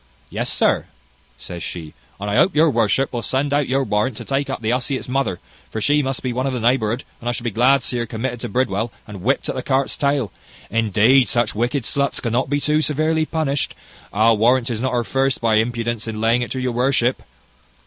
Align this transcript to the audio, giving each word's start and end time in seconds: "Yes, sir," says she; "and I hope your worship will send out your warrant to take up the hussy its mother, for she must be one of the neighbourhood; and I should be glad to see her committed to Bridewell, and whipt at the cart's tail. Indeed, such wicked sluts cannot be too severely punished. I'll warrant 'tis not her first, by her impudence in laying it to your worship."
"Yes, 0.31 0.51
sir," 0.51 0.87
says 1.37 1.61
she; 1.61 1.93
"and 2.19 2.27
I 2.27 2.35
hope 2.35 2.55
your 2.55 2.71
worship 2.71 3.13
will 3.13 3.21
send 3.21 3.53
out 3.53 3.67
your 3.69 3.83
warrant 3.83 4.17
to 4.17 4.25
take 4.25 4.49
up 4.49 4.59
the 4.59 4.71
hussy 4.71 4.97
its 4.97 5.07
mother, 5.07 5.39
for 5.69 5.79
she 5.79 6.01
must 6.01 6.23
be 6.23 6.33
one 6.33 6.47
of 6.47 6.53
the 6.53 6.59
neighbourhood; 6.59 7.03
and 7.19 7.29
I 7.29 7.31
should 7.31 7.43
be 7.43 7.51
glad 7.51 7.81
to 7.81 7.85
see 7.87 7.97
her 7.99 8.07
committed 8.07 8.39
to 8.39 8.49
Bridewell, 8.49 8.91
and 9.05 9.19
whipt 9.21 9.47
at 9.47 9.53
the 9.53 9.61
cart's 9.61 9.95
tail. 9.95 10.31
Indeed, 10.71 11.29
such 11.29 11.53
wicked 11.53 11.83
sluts 11.83 12.19
cannot 12.19 12.49
be 12.49 12.59
too 12.59 12.81
severely 12.81 13.27
punished. 13.27 13.75
I'll 14.11 14.39
warrant 14.39 14.65
'tis 14.69 14.81
not 14.81 14.93
her 14.93 15.03
first, 15.03 15.39
by 15.39 15.57
her 15.57 15.61
impudence 15.61 16.07
in 16.07 16.19
laying 16.19 16.41
it 16.41 16.49
to 16.53 16.59
your 16.59 16.71
worship." 16.71 17.21